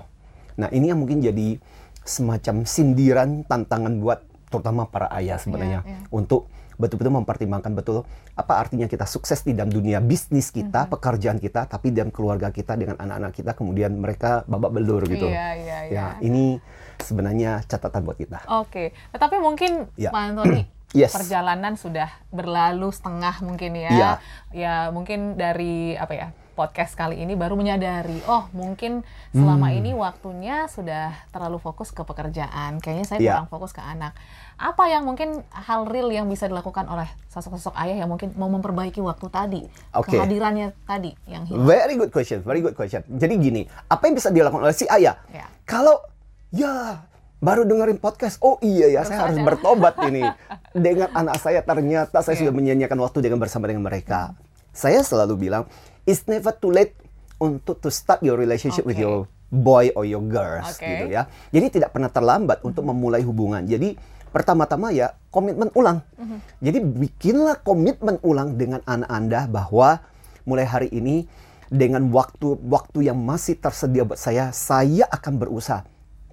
Nah 0.60 0.68
ini 0.76 0.92
yang 0.92 1.00
mungkin 1.00 1.24
jadi 1.24 1.64
semacam 2.04 2.68
sindiran 2.68 3.48
tantangan 3.48 4.04
buat 4.04 4.20
terutama 4.52 4.86
para 4.86 5.08
ayah 5.18 5.40
sebenarnya 5.40 5.82
yeah, 5.88 6.04
yeah. 6.04 6.12
untuk 6.12 6.52
betul-betul 6.78 7.14
mempertimbangkan 7.14 7.74
betul 7.74 8.08
apa 8.34 8.54
artinya 8.60 8.90
kita 8.90 9.06
sukses 9.06 9.46
di 9.46 9.54
dalam 9.54 9.70
dunia 9.70 10.02
bisnis 10.02 10.50
kita, 10.50 10.86
mm 10.86 10.86
-hmm. 10.90 10.94
pekerjaan 10.98 11.38
kita, 11.38 11.70
tapi 11.70 11.94
dalam 11.94 12.10
keluarga 12.10 12.50
kita 12.50 12.74
dengan 12.78 12.98
anak-anak 12.98 13.34
kita 13.34 13.52
kemudian 13.54 13.94
mereka 13.98 14.42
babak 14.50 14.74
belur 14.74 15.02
gitu. 15.06 15.30
Iya, 15.30 15.48
iya, 15.58 15.78
iya. 15.88 15.94
Ya, 15.94 16.06
ini 16.26 16.58
sebenarnya 17.02 17.66
catatan 17.66 18.06
buat 18.06 18.18
kita. 18.18 18.46
Oke, 18.50 18.70
okay. 18.70 18.88
tetapi 19.14 19.38
mungkin 19.42 19.90
ya. 19.98 20.10
Pak 20.10 20.22
Antoni 20.34 20.62
yes. 21.00 21.12
perjalanan 21.14 21.74
sudah 21.76 22.10
berlalu 22.30 22.90
setengah 22.94 23.36
mungkin 23.42 23.72
ya. 23.76 23.92
Ya, 23.92 24.12
ya 24.54 24.76
mungkin 24.94 25.36
dari 25.36 25.98
apa 25.98 26.14
ya? 26.14 26.28
Podcast 26.54 26.94
kali 26.94 27.20
ini 27.20 27.34
baru 27.34 27.58
menyadari, 27.58 28.22
oh 28.30 28.46
mungkin 28.54 29.02
selama 29.34 29.74
hmm. 29.74 29.78
ini 29.82 29.92
waktunya 29.98 30.70
sudah 30.70 31.12
terlalu 31.34 31.58
fokus 31.58 31.90
ke 31.90 32.06
pekerjaan, 32.06 32.78
kayaknya 32.78 33.06
saya 33.10 33.20
yeah. 33.20 33.36
kurang 33.36 33.50
fokus 33.50 33.74
ke 33.74 33.82
anak. 33.82 34.14
Apa 34.56 34.88
yang 34.88 35.04
mungkin 35.04 35.42
hal 35.50 35.90
real 35.90 36.14
yang 36.14 36.30
bisa 36.30 36.46
dilakukan 36.46 36.86
oleh 36.86 37.10
sosok-sosok 37.34 37.74
ayah 37.82 38.06
yang 38.06 38.10
mungkin 38.14 38.32
mau 38.38 38.48
memperbaiki 38.54 39.02
waktu 39.02 39.28
tadi, 39.34 39.62
okay. 39.92 40.16
kehadirannya 40.16 40.78
tadi 40.86 41.12
yang 41.26 41.44
hilang? 41.50 41.66
Very 41.66 41.98
good 41.98 42.14
question, 42.14 42.46
very 42.46 42.62
good 42.62 42.78
question. 42.78 43.02
Jadi 43.10 43.34
gini, 43.42 43.62
apa 43.90 44.06
yang 44.08 44.16
bisa 44.16 44.30
dilakukan 44.30 44.64
oleh 44.64 44.78
si 44.78 44.86
ayah? 44.88 45.18
Yeah. 45.34 45.50
Kalau 45.66 46.06
ya 46.54 47.04
baru 47.44 47.68
dengerin 47.68 48.00
podcast, 48.00 48.40
oh 48.40 48.56
iya 48.64 48.88
ya, 48.88 49.04
Terus 49.04 49.12
saya 49.12 49.20
harus 49.28 49.40
bertobat 49.44 50.00
ini. 50.08 50.24
Dengan 50.86 51.12
anak 51.12 51.44
saya 51.44 51.60
ternyata 51.60 52.24
saya 52.24 52.40
yeah. 52.40 52.42
sudah 52.48 52.54
menyanyikan 52.56 52.98
waktu 52.98 53.22
dengan 53.22 53.38
bersama 53.38 53.70
dengan 53.70 53.86
mereka. 53.86 54.34
Hmm. 54.34 54.40
Saya 54.74 55.06
selalu 55.06 55.38
bilang, 55.38 55.70
it's 56.04 56.28
never 56.28 56.52
too 56.56 56.72
late 56.72 56.96
untuk 57.40 57.80
to 57.84 57.90
start 57.92 58.24
your 58.24 58.40
relationship 58.40 58.88
okay. 58.88 58.96
with 58.96 59.00
your 59.00 59.28
boy 59.54 59.92
or 59.94 60.08
your 60.08 60.24
girls 60.24 60.80
okay. 60.80 61.06
gitu 61.06 61.06
ya. 61.14 61.30
Jadi 61.54 61.80
tidak 61.80 61.94
pernah 61.94 62.10
terlambat 62.10 62.60
mm-hmm. 62.62 62.70
untuk 62.74 62.84
memulai 62.88 63.22
hubungan. 63.22 63.62
Jadi 63.68 63.94
pertama-tama 64.34 64.90
ya 64.90 65.14
komitmen 65.30 65.70
ulang. 65.78 66.02
Mm-hmm. 66.18 66.40
Jadi 66.64 66.78
bikinlah 66.82 67.56
komitmen 67.62 68.18
ulang 68.26 68.58
dengan 68.58 68.82
anak 68.88 69.10
Anda 69.12 69.42
bahwa 69.46 70.02
mulai 70.48 70.66
hari 70.66 70.90
ini 70.90 71.30
dengan 71.70 72.10
waktu-waktu 72.14 73.10
yang 73.10 73.18
masih 73.18 73.58
tersedia 73.58 74.06
buat 74.06 74.20
saya, 74.20 74.54
saya 74.54 75.10
akan 75.10 75.42
berusaha. 75.42 75.82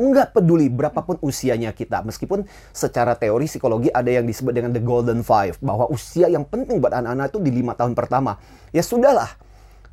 Enggak 0.01 0.33
peduli 0.33 0.73
berapapun 0.73 1.21
usianya 1.21 1.77
kita. 1.77 2.01
Meskipun 2.01 2.49
secara 2.73 3.13
teori 3.21 3.45
psikologi 3.45 3.93
ada 3.93 4.09
yang 4.09 4.25
disebut 4.25 4.57
dengan 4.57 4.73
the 4.73 4.81
golden 4.81 5.21
five. 5.21 5.61
Bahwa 5.61 5.93
usia 5.93 6.25
yang 6.25 6.49
penting 6.49 6.81
buat 6.81 6.97
anak-anak 6.97 7.37
itu 7.37 7.39
di 7.45 7.53
lima 7.53 7.77
tahun 7.77 7.93
pertama. 7.93 8.41
Ya 8.73 8.81
sudahlah 8.81 9.29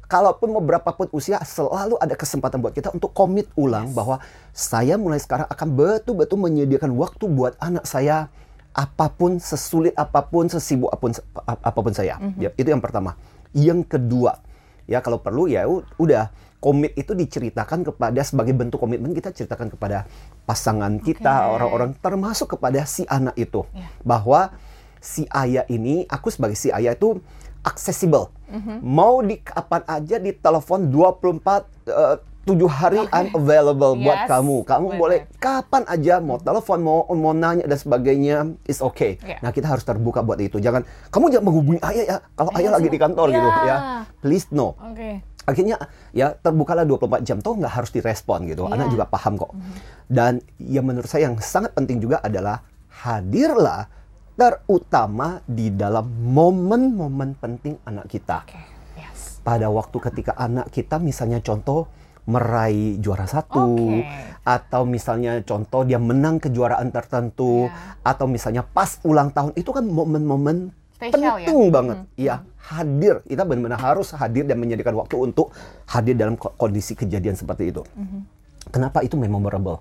kalaupun 0.07 0.55
mau 0.55 0.63
berapapun 0.63 1.11
usia 1.11 1.37
selalu 1.43 1.99
ada 1.99 2.15
kesempatan 2.15 2.63
buat 2.63 2.71
kita 2.71 2.95
untuk 2.95 3.11
komit 3.11 3.51
ulang 3.59 3.91
yes. 3.91 3.95
bahwa 3.95 4.15
saya 4.55 4.95
mulai 4.95 5.19
sekarang 5.19 5.47
akan 5.51 5.67
betul-betul 5.75 6.39
menyediakan 6.39 6.95
waktu 6.95 7.27
buat 7.27 7.59
anak 7.59 7.83
saya 7.83 8.31
apa 8.71 9.11
pun 9.11 9.37
sesulit 9.37 9.91
apa 9.99 10.23
pun 10.23 10.47
sesibuk 10.47 10.87
apa 10.89 11.01
pun 11.01 11.11
apa 11.45 11.79
pun 11.81 11.93
saya. 11.93 12.15
Mm 12.17 12.29
-hmm. 12.29 12.41
ya, 12.45 12.49
itu 12.55 12.69
yang 12.71 12.83
pertama. 12.83 13.17
Yang 13.51 13.97
kedua, 13.97 14.37
ya 14.85 15.01
kalau 15.01 15.19
perlu 15.19 15.49
ya 15.49 15.65
udah 15.97 16.29
komit 16.61 16.93
itu 16.93 17.13
diceritakan 17.13 17.85
kepada 17.85 18.21
sebagai 18.21 18.53
bentuk 18.53 18.77
komitmen 18.81 19.13
kita 19.13 19.33
ceritakan 19.33 19.73
kepada 19.73 20.05
pasangan 20.45 20.97
kita, 21.01 21.53
orang-orang 21.53 21.97
okay. 21.97 22.01
termasuk 22.01 22.57
kepada 22.57 22.85
si 22.85 23.05
anak 23.09 23.33
itu 23.37 23.65
yeah. 23.73 23.89
bahwa 24.05 24.53
si 25.01 25.25
ayah 25.33 25.65
ini 25.69 26.05
aku 26.09 26.33
sebagai 26.33 26.57
si 26.57 26.73
ayah 26.73 26.97
itu 26.97 27.21
accessible. 27.67 28.31
Mm-hmm. 28.47 28.77
Mau 28.79 29.19
di 29.19 29.43
kapan 29.43 29.83
aja 29.83 30.15
di 30.15 30.31
telepon 30.31 30.87
24 30.87 31.91
uh, 31.91 32.15
7 32.47 32.55
hari 32.71 33.03
okay. 33.03 33.11
unavailable 33.11 33.93
yes. 33.99 34.03
buat 34.07 34.19
kamu. 34.31 34.57
Kamu 34.63 34.87
Bener. 34.87 34.99
boleh 35.03 35.19
kapan 35.35 35.83
aja 35.83 36.13
mau 36.23 36.39
telepon, 36.39 36.79
mau 36.79 37.03
mau 37.11 37.35
nanya 37.35 37.67
dan 37.67 37.75
sebagainya, 37.75 38.55
is 38.63 38.79
okay. 38.79 39.19
Yeah. 39.19 39.43
Nah, 39.43 39.51
kita 39.51 39.67
harus 39.67 39.83
terbuka 39.83 40.23
buat 40.23 40.39
itu. 40.39 40.63
Jangan 40.63 40.87
kamu 41.11 41.35
jangan 41.35 41.45
menghubungi 41.51 41.79
ayah 41.83 42.05
ya 42.07 42.17
kalau 42.39 42.51
ayah, 42.55 42.59
ayah 42.63 42.71
lagi 42.79 42.87
di 42.87 42.99
kantor 42.99 43.27
yeah. 43.27 43.35
gitu 43.35 43.49
ya. 43.67 43.77
Please 44.23 44.47
no. 44.55 44.79
Okay. 44.95 45.19
Akhirnya 45.47 45.75
ya 46.11 46.35
terbukalah 46.39 46.83
24 46.87 47.27
jam 47.27 47.37
toh 47.43 47.59
nggak 47.59 47.73
harus 47.83 47.91
direspon 47.91 48.47
gitu. 48.47 48.63
Yeah. 48.71 48.79
Anak 48.79 48.95
juga 48.95 49.05
paham 49.11 49.35
kok. 49.35 49.51
Mm-hmm. 49.51 49.75
Dan 50.07 50.39
yang 50.63 50.87
menurut 50.87 51.11
saya 51.11 51.27
yang 51.27 51.35
sangat 51.43 51.75
penting 51.75 51.99
juga 51.99 52.23
adalah 52.23 52.63
hadirlah 53.03 53.91
terutama 54.37 55.41
di 55.49 55.73
dalam 55.73 56.05
momen-momen 56.29 57.33
penting 57.41 57.81
anak 57.89 58.05
kita. 58.05 58.45
Okay. 58.45 58.63
Yes. 59.01 59.41
Pada 59.41 59.67
waktu 59.73 59.97
ketika 59.97 60.37
anak 60.37 60.69
kita 60.69 61.01
misalnya 61.01 61.41
contoh 61.41 61.89
meraih 62.27 62.99
juara 62.99 63.25
satu, 63.25 64.03
okay. 64.03 64.05
atau 64.43 64.83
misalnya 64.83 65.39
contoh 65.47 65.87
dia 65.87 65.95
menang 65.95 66.43
kejuaraan 66.43 66.91
tertentu, 66.91 67.71
yeah. 67.71 67.97
atau 68.03 68.27
misalnya 68.27 68.67
pas 68.67 68.99
ulang 69.07 69.31
tahun 69.31 69.55
itu 69.55 69.71
kan 69.71 69.87
momen-momen 69.87 70.75
ya? 70.99 71.07
penting 71.07 71.57
ya? 71.67 71.71
banget, 71.71 71.97
hmm. 72.03 72.11
ya 72.19 72.35
hadir. 72.67 73.23
Kita 73.23 73.47
benar-benar 73.47 73.79
harus 73.79 74.11
hadir 74.11 74.43
dan 74.43 74.59
menyediakan 74.59 75.07
waktu 75.07 75.15
untuk 75.23 75.55
hadir 75.87 76.19
dalam 76.19 76.35
kondisi 76.35 76.99
kejadian 76.99 77.39
seperti 77.39 77.71
itu. 77.71 77.81
Hmm. 77.95 78.27
Kenapa 78.75 78.99
itu 79.07 79.15
memorable? 79.15 79.79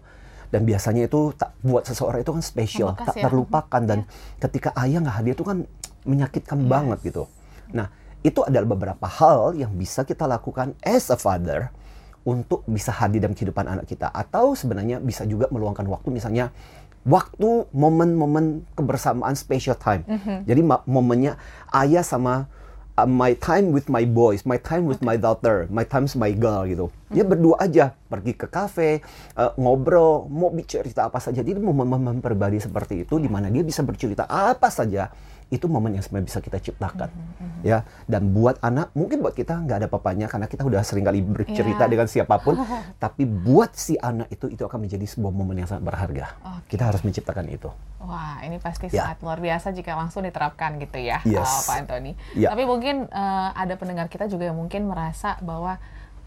Dan 0.50 0.62
biasanya 0.62 1.06
itu 1.06 1.34
tak 1.34 1.54
buat 1.62 1.84
seseorang 1.86 2.22
itu 2.22 2.32
kan 2.32 2.44
spesial 2.44 2.90
tak 2.94 3.18
ya. 3.18 3.26
terlupakan 3.26 3.82
dan 3.82 4.04
ya. 4.04 4.42
ketika 4.48 4.70
ayah 4.82 5.02
nggak 5.02 5.16
hadir 5.22 5.32
itu 5.34 5.44
kan 5.46 5.58
menyakitkan 6.06 6.58
yes. 6.64 6.68
banget 6.68 6.98
gitu 7.06 7.24
nah 7.70 7.90
itu 8.22 8.42
adalah 8.42 8.66
beberapa 8.66 9.06
hal 9.06 9.54
yang 9.54 9.70
bisa 9.74 10.02
kita 10.02 10.26
lakukan 10.26 10.74
as 10.82 11.10
a 11.10 11.18
father 11.18 11.70
untuk 12.26 12.66
bisa 12.66 12.90
hadir 12.90 13.22
dalam 13.22 13.38
kehidupan 13.38 13.70
anak 13.70 13.86
kita 13.86 14.10
atau 14.10 14.58
sebenarnya 14.58 14.98
bisa 14.98 15.22
juga 15.22 15.46
meluangkan 15.54 15.86
waktu 15.86 16.10
misalnya 16.10 16.50
waktu 17.06 17.70
momen-momen 17.70 18.66
kebersamaan 18.74 19.38
special 19.38 19.78
time. 19.78 20.02
Mm 20.10 20.18
-hmm. 20.18 20.38
Jadi 20.42 20.60
momennya 20.90 21.38
ayah 21.70 22.02
sama 22.02 22.50
uh, 22.96 23.08
my 23.08 23.36
time 23.36 23.70
with 23.70 23.86
my 23.92 24.02
boys, 24.08 24.48
my 24.48 24.56
time 24.56 24.88
with 24.88 25.04
okay. 25.04 25.08
my 25.12 25.16
daughter, 25.20 25.68
my 25.68 25.84
time 25.84 26.08
with 26.08 26.16
my 26.16 26.32
girl 26.32 26.64
gitu. 26.64 26.88
Dia 27.12 27.22
hmm. 27.22 27.32
berdua 27.36 27.54
aja 27.62 27.92
pergi 28.08 28.32
ke 28.34 28.48
kafe, 28.48 29.04
uh, 29.36 29.52
ngobrol, 29.60 30.26
mau 30.32 30.48
bicara 30.50 30.88
apa 31.06 31.20
saja. 31.20 31.44
Jadi 31.44 31.60
momen-momen 31.60 32.24
pribadi 32.24 32.58
seperti 32.58 33.04
itu 33.04 33.20
di 33.20 33.28
mana 33.28 33.52
dia 33.52 33.62
bisa 33.62 33.84
bercerita 33.84 34.24
apa 34.26 34.72
saja 34.72 35.12
itu 35.46 35.70
momen 35.70 35.94
yang 35.94 36.02
sebenarnya 36.02 36.26
bisa 36.26 36.38
kita 36.42 36.58
ciptakan 36.58 37.06
mm 37.06 37.22
-hmm. 37.22 37.60
ya 37.62 37.86
dan 38.10 38.34
buat 38.34 38.58
anak 38.58 38.90
mungkin 38.98 39.22
buat 39.22 39.30
kita 39.30 39.62
nggak 39.62 39.86
ada 39.86 39.88
papanya 39.88 40.26
karena 40.26 40.50
kita 40.50 40.66
udah 40.66 40.82
sering 40.82 41.06
kali 41.06 41.22
bercerita 41.22 41.86
yeah. 41.86 41.90
dengan 41.90 42.06
siapa 42.10 42.42
pun 42.42 42.58
tapi 43.02 43.22
buat 43.22 43.70
si 43.78 43.94
anak 43.94 44.26
itu 44.34 44.50
itu 44.50 44.62
akan 44.66 44.82
menjadi 44.82 45.06
sebuah 45.06 45.30
momen 45.30 45.62
yang 45.62 45.70
sangat 45.70 45.86
berharga 45.86 46.34
okay. 46.42 46.74
kita 46.74 46.90
harus 46.90 47.06
menciptakan 47.06 47.46
itu 47.46 47.70
wah 48.02 48.42
ini 48.42 48.58
pasti 48.58 48.90
yeah. 48.90 49.06
sangat 49.06 49.18
luar 49.22 49.38
biasa 49.38 49.70
jika 49.70 49.94
langsung 49.94 50.26
diterapkan 50.26 50.82
gitu 50.82 50.98
ya 50.98 51.22
yes. 51.22 51.46
uh, 51.46 51.62
Pak 51.70 51.74
Anthony 51.86 52.12
yeah. 52.34 52.50
tapi 52.50 52.66
mungkin 52.66 53.06
uh, 53.06 53.54
ada 53.54 53.78
pendengar 53.78 54.10
kita 54.10 54.26
juga 54.26 54.50
yang 54.50 54.58
mungkin 54.58 54.90
merasa 54.90 55.38
bahwa 55.46 55.78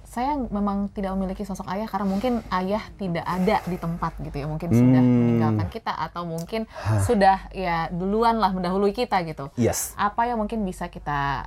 saya 0.09 0.41
memang 0.41 0.89
tidak 0.89 1.13
memiliki 1.13 1.45
sosok 1.45 1.69
ayah 1.69 1.85
karena 1.85 2.09
mungkin 2.09 2.41
ayah 2.49 2.81
tidak 2.97 3.21
ada 3.29 3.61
di 3.69 3.77
tempat 3.77 4.17
gitu 4.25 4.41
ya 4.41 4.49
mungkin 4.49 4.73
hmm. 4.73 4.79
sudah 4.81 5.01
meninggalkan 5.05 5.67
kita 5.69 5.93
atau 5.93 6.25
mungkin 6.25 6.65
Hah. 6.65 7.05
sudah 7.05 7.37
ya 7.53 7.93
duluan 7.93 8.41
lah 8.41 8.49
mendahului 8.49 8.89
kita 8.89 9.21
gitu 9.29 9.53
yes. 9.53 9.93
apa 9.93 10.25
yang 10.25 10.41
mungkin 10.41 10.65
bisa 10.65 10.89
kita 10.89 11.45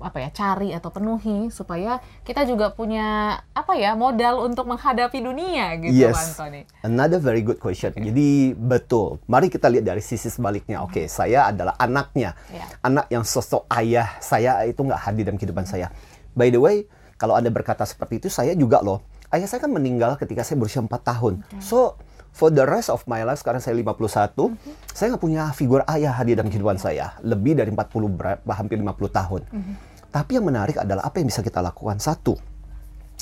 apa 0.00 0.16
ya 0.16 0.32
cari 0.32 0.72
atau 0.72 0.88
penuhi 0.88 1.52
supaya 1.52 2.00
kita 2.24 2.48
juga 2.48 2.72
punya 2.72 3.36
apa 3.52 3.76
ya 3.76 3.92
modal 3.92 4.48
untuk 4.48 4.64
menghadapi 4.64 5.20
dunia 5.20 5.76
gitu 5.76 6.08
yes. 6.08 6.32
Anthony. 6.32 6.64
Another 6.80 7.20
very 7.20 7.44
good 7.44 7.60
question. 7.60 7.92
Okay. 7.92 8.08
Jadi 8.08 8.56
betul. 8.56 9.20
Mari 9.28 9.52
kita 9.52 9.68
lihat 9.68 9.84
dari 9.84 10.00
sisi 10.00 10.32
sebaliknya. 10.32 10.80
Oke, 10.80 11.04
okay, 11.04 11.06
saya 11.06 11.52
adalah 11.52 11.76
anaknya. 11.76 12.32
Yeah. 12.48 12.64
Anak 12.80 13.12
yang 13.12 13.28
sosok 13.28 13.68
ayah 13.76 14.16
saya 14.24 14.64
itu 14.64 14.80
nggak 14.80 15.04
hadir 15.04 15.28
dalam 15.28 15.36
kehidupan 15.36 15.68
saya. 15.68 15.92
By 16.32 16.48
the 16.48 16.64
way, 16.64 16.88
kalau 17.20 17.36
Anda 17.36 17.52
berkata 17.52 17.84
seperti 17.84 18.16
itu, 18.16 18.28
saya 18.32 18.56
juga 18.56 18.80
loh. 18.80 19.04
Ayah 19.28 19.44
saya 19.44 19.60
kan 19.60 19.68
meninggal 19.68 20.16
ketika 20.16 20.40
saya 20.40 20.56
berusia 20.56 20.80
4 20.80 20.88
tahun. 20.88 21.44
Okay. 21.44 21.60
So, 21.60 22.00
for 22.32 22.48
the 22.48 22.64
rest 22.64 22.88
of 22.88 23.04
my 23.04 23.20
life, 23.28 23.44
sekarang 23.44 23.60
saya 23.60 23.76
51, 23.76 24.32
mm-hmm. 24.32 24.72
saya 24.88 25.12
nggak 25.12 25.22
punya 25.22 25.52
figur 25.52 25.84
ayah 25.84 26.16
hadir 26.16 26.40
dalam 26.40 26.48
kehidupan 26.48 26.80
saya. 26.80 27.20
Lebih 27.20 27.60
dari 27.60 27.68
40, 27.68 27.92
berapa, 28.16 28.52
hampir 28.56 28.80
50 28.80 28.88
tahun. 29.12 29.40
Mm-hmm. 29.52 29.74
Tapi 30.10 30.30
yang 30.32 30.48
menarik 30.48 30.80
adalah 30.80 31.04
apa 31.04 31.20
yang 31.20 31.28
bisa 31.28 31.44
kita 31.44 31.60
lakukan. 31.60 32.00
Satu, 32.00 32.40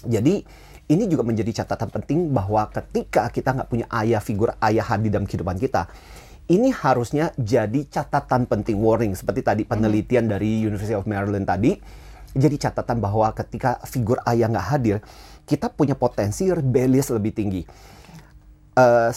jadi 0.07 0.47
ini 0.88 1.05
juga 1.11 1.26
menjadi 1.26 1.67
catatan 1.67 1.90
penting 1.90 2.31
bahwa 2.31 2.71
ketika 2.71 3.28
kita 3.35 3.50
nggak 3.50 3.69
punya 3.69 3.87
ayah, 3.99 4.23
figur 4.23 4.55
ayah 4.62 4.87
hadir 4.87 5.11
dalam 5.11 5.26
kehidupan 5.26 5.59
kita, 5.59 5.90
ini 6.49 6.71
harusnya 6.71 7.35
jadi 7.35 7.83
catatan 7.90 8.47
penting 8.47 8.78
warning 8.78 9.12
seperti 9.19 9.43
tadi 9.43 9.67
penelitian 9.67 10.31
mm-hmm. 10.31 10.35
dari 10.38 10.50
University 10.62 10.95
of 10.95 11.05
Maryland 11.05 11.45
tadi 11.45 12.07
jadi 12.37 12.68
catatan 12.68 13.00
bahwa 13.00 13.32
ketika 13.32 13.80
figur 13.88 14.20
ayah 14.28 14.49
nggak 14.52 14.68
hadir, 14.68 14.97
kita 15.49 15.73
punya 15.73 15.97
potensi 15.97 16.49
rebellious 16.52 17.08
lebih 17.08 17.32
tinggi. 17.32 17.62
Uh, 18.78 19.11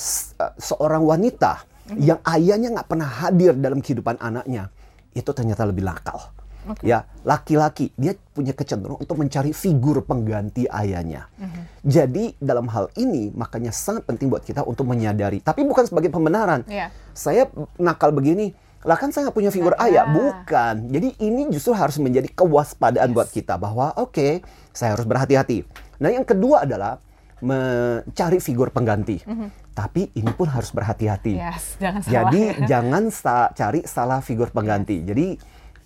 seorang 0.58 1.06
wanita 1.06 1.62
mm-hmm. 1.62 2.00
yang 2.02 2.20
ayahnya 2.34 2.74
nggak 2.74 2.88
pernah 2.90 3.06
hadir 3.06 3.54
dalam 3.54 3.78
kehidupan 3.78 4.18
anaknya, 4.18 4.74
itu 5.14 5.30
ternyata 5.36 5.68
lebih 5.70 5.86
nakal. 5.86 6.34
Okay. 6.62 6.94
Ya, 6.94 7.10
laki-laki 7.26 7.90
dia 7.98 8.14
punya 8.38 8.54
kecenderungan 8.54 9.02
untuk 9.02 9.18
mencari 9.18 9.50
figur 9.50 10.06
pengganti 10.06 10.70
ayahnya. 10.70 11.26
Mm-hmm. 11.38 11.64
Jadi 11.86 12.24
dalam 12.38 12.70
hal 12.70 12.90
ini 12.98 13.34
makanya 13.34 13.74
sangat 13.74 14.06
penting 14.06 14.30
buat 14.30 14.46
kita 14.46 14.62
untuk 14.66 14.86
menyadari, 14.86 15.42
tapi 15.42 15.66
bukan 15.66 15.90
sebagai 15.90 16.14
pembenaran. 16.14 16.62
Yeah. 16.70 16.94
Saya 17.18 17.50
nakal 17.82 18.14
begini, 18.14 18.54
lah 18.82 18.98
kan 18.98 19.14
saya 19.14 19.30
nggak 19.30 19.38
punya 19.38 19.52
figur 19.54 19.78
nah, 19.78 19.86
ayah, 19.86 20.10
bukan. 20.10 20.90
Jadi 20.90 21.14
ini 21.22 21.46
justru 21.54 21.78
harus 21.78 22.02
menjadi 22.02 22.26
kewaspadaan 22.34 23.14
yes. 23.14 23.16
buat 23.16 23.30
kita 23.30 23.54
bahwa 23.62 23.94
oke, 23.94 24.18
okay, 24.18 24.32
saya 24.74 24.98
harus 24.98 25.06
berhati-hati. 25.06 25.62
Nah 26.02 26.10
yang 26.10 26.26
kedua 26.26 26.66
adalah 26.66 26.98
mencari 27.46 28.42
figur 28.42 28.74
pengganti. 28.74 29.22
Mm 29.22 29.36
-hmm. 29.38 29.50
Tapi 29.72 30.02
ini 30.18 30.32
pun 30.34 30.50
harus 30.50 30.74
berhati-hati. 30.74 31.38
Yes, 31.38 31.78
jangan 31.80 32.02
salah, 32.04 32.14
Jadi 32.14 32.42
ya. 32.44 32.68
jangan 32.68 33.04
sa 33.14 33.36
cari 33.54 33.82
salah 33.86 34.20
figur 34.20 34.50
pengganti. 34.50 35.00
Yes. 35.02 35.08
Jadi 35.14 35.28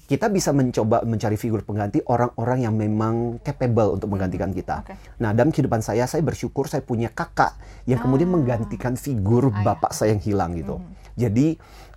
kita 0.05 0.29
bisa 0.29 0.53
mencoba 0.53 1.01
mencari 1.01 1.33
figur 1.33 1.65
pengganti 1.65 1.97
orang-orang 2.05 2.69
yang 2.69 2.77
memang 2.77 3.41
capable 3.41 3.97
untuk 3.97 4.13
menggantikan 4.13 4.53
kita. 4.53 4.85
Okay. 4.85 4.95
Nah, 5.17 5.33
dalam 5.33 5.49
kehidupan 5.49 5.81
saya, 5.81 6.05
saya 6.05 6.21
bersyukur 6.21 6.69
saya 6.69 6.85
punya 6.85 7.09
kakak 7.09 7.57
yang 7.89 7.97
ah. 7.97 8.03
kemudian 8.05 8.29
menggantikan 8.29 8.93
figur 8.93 9.49
Ayah. 9.49 9.73
bapak 9.73 9.97
saya 9.97 10.13
yang 10.13 10.21
hilang 10.21 10.53
gitu. 10.53 10.77
Mm 10.77 10.85
-hmm. 10.85 11.13
Jadi 11.15 11.47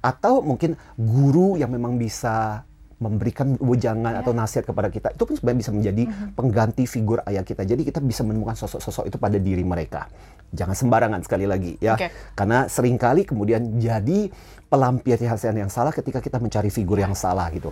atau 0.00 0.40
mungkin 0.40 0.78
guru 0.96 1.60
yang 1.60 1.68
memang 1.68 2.00
bisa 2.00 2.64
memberikan 2.98 3.54
wejangan 3.62 4.18
yeah. 4.18 4.22
atau 4.22 4.34
nasihat 4.34 4.66
kepada 4.66 4.90
kita 4.90 5.14
itu 5.14 5.22
pun 5.22 5.34
sebenarnya 5.38 5.60
bisa 5.62 5.72
menjadi 5.74 6.02
mm 6.02 6.10
-hmm. 6.10 6.28
pengganti 6.34 6.84
figur 6.90 7.22
ayah 7.30 7.46
kita 7.46 7.62
jadi 7.62 7.78
kita 7.86 8.02
bisa 8.02 8.26
menemukan 8.26 8.58
sosok-sosok 8.58 9.06
itu 9.06 9.16
pada 9.22 9.38
diri 9.38 9.62
mereka 9.62 10.10
jangan 10.50 10.74
sembarangan 10.74 11.22
sekali 11.22 11.46
lagi 11.46 11.78
ya 11.78 11.94
okay. 11.94 12.10
karena 12.34 12.66
sering 12.66 12.98
kali 12.98 13.22
kemudian 13.22 13.78
jadi 13.78 14.34
pelampiasan 14.66 15.62
yang 15.62 15.70
salah 15.70 15.94
ketika 15.94 16.18
kita 16.18 16.42
mencari 16.42 16.74
figur 16.74 16.98
yang 16.98 17.14
salah 17.14 17.46
gitu 17.54 17.70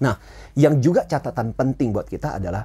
nah 0.00 0.16
yang 0.56 0.80
juga 0.80 1.04
catatan 1.04 1.52
penting 1.52 1.92
buat 1.92 2.08
kita 2.08 2.40
adalah 2.40 2.64